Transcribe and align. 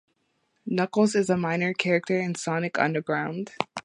Knuckles 0.65 1.13
is 1.13 1.29
a 1.29 1.37
minor 1.37 1.75
character 1.75 2.19
in 2.19 2.33
"Sonic 2.33 2.79
Underground". 2.79 3.51